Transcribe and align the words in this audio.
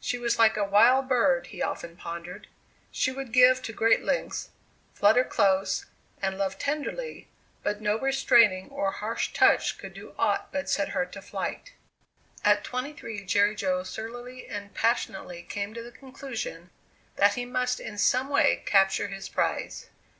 She 0.00 0.16
was 0.16 0.38
like 0.38 0.56
a 0.56 0.62
wild 0.62 1.08
bird, 1.08 1.48
he 1.48 1.60
often 1.60 1.96
pondered; 1.96 2.46
she 2.92 3.10
would 3.10 3.32
give 3.32 3.60
to 3.62 3.72
great 3.72 4.04
lengths, 4.04 4.50
flutter 4.94 5.24
close, 5.24 5.86
and 6.22 6.38
love 6.38 6.56
tenderly, 6.56 7.26
but 7.64 7.80
no 7.80 7.98
restraining 7.98 8.68
or 8.70 8.92
harsh 8.92 9.32
touch 9.32 9.78
could 9.78 9.92
do 9.92 10.14
aught 10.16 10.52
but 10.52 10.70
set 10.70 10.90
her 10.90 11.04
to 11.06 11.20
flight. 11.20 11.72
At 12.44 12.62
twenty 12.62 12.92
three 12.92 13.24
Jerry 13.26 13.56
Jo 13.56 13.82
surlily 13.82 14.46
and 14.46 14.72
passionately 14.72 15.42
came 15.42 15.74
to 15.74 15.82
the 15.82 15.90
conclusion 15.90 16.70
that 17.16 17.34
he 17.34 17.44
must 17.44 17.80
in 17.80 17.98
some 17.98 18.28
way 18.28 18.62
capture 18.64 19.08
his 19.08 19.28
prize. 19.28 19.88